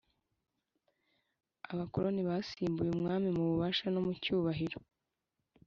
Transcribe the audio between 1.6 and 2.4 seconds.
abakoloni